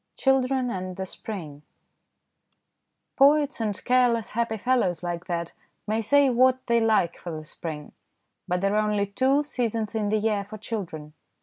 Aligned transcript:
CHILDREN 0.17 0.71
AND 0.71 0.95
THE 0.95 1.05
SPRING 1.05 1.61
POETS 3.17 3.61
and 3.61 3.85
careless, 3.85 4.31
happy 4.31 4.57
fellows 4.57 5.03
like 5.03 5.27
that 5.27 5.53
may 5.85 6.01
say 6.01 6.27
what 6.31 6.65
they 6.65 6.79
like 6.79 7.17
for 7.17 7.29
the 7.29 7.43
spring, 7.43 7.91
but 8.47 8.61
there 8.61 8.75
are 8.75 8.89
only 8.89 9.05
two 9.05 9.43
seasons 9.43 9.93
in 9.93 10.09
the 10.09 10.17
year 10.17 10.43
for 10.43 10.57
children. 10.57 11.13